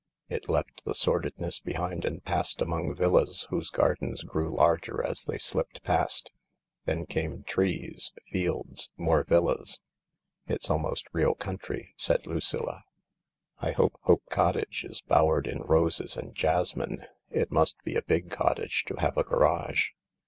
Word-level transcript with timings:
It 0.29 0.49
left 0.49 0.83
the 0.83 0.95
sordidness 0.95 1.59
behind 1.59 2.05
and 2.05 2.23
passed 2.25 2.59
among 2.59 2.95
villas 2.95 3.45
whose 3.51 3.69
gardens 3.69 4.23
grew 4.23 4.55
larger 4.55 5.03
as 5.05 5.25
they 5.25 5.37
slipped 5.37 5.83
past. 5.83 6.31
Then 6.85 7.05
came 7.05 7.43
trees— 7.43 8.11
fields— 8.31 8.89
more 8.97 9.23
villas." 9.23 9.79
It's 10.47 10.71
almost 10.71 11.05
real 11.13 11.35
country," 11.35 11.93
said 11.97 12.25
Lucilla." 12.25 12.83
I 13.59 13.73
hope 13.73 13.99
Hope 14.01 14.23
Cottage 14.31 14.85
is 14.89 15.01
bowered 15.01 15.45
in 15.45 15.61
roses 15.61 16.17
and 16.17 16.33
jasmine. 16.33 17.05
It 17.29 17.51
must 17.51 17.77
be 17.83 17.95
a 17.95 18.01
big 18.01 18.31
cottage 18.31 18.85
to 18.85 18.95
have 18.95 19.17
a 19.19 19.23
garage." 19.23 19.89